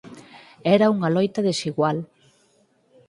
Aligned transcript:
Era 0.75 0.91
unha 0.95 1.13
loita 1.15 1.45
desigual. 1.49 1.97